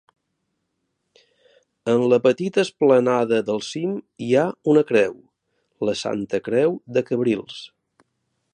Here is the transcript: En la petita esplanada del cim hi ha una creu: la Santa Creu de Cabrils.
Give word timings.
En 1.91 2.05
la 2.13 2.17
petita 2.27 2.63
esplanada 2.67 3.41
del 3.51 3.61
cim 3.67 3.93
hi 4.27 4.31
ha 4.35 4.47
una 4.75 4.85
creu: 4.93 5.13
la 5.89 5.95
Santa 6.05 6.41
Creu 6.49 6.75
de 6.97 7.05
Cabrils. 7.11 7.61